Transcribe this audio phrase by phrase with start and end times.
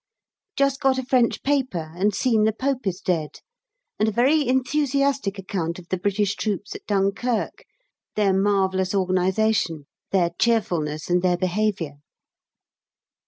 [0.55, 3.39] Just got a French paper and seen the Pope is dead,
[3.99, 7.65] and a very enthusiastic account of the British troops at Dunkerque,
[8.15, 11.97] their marvellous organisation, their cheerfulness, and their behaviour.